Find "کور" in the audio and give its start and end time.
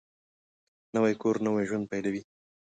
1.21-1.35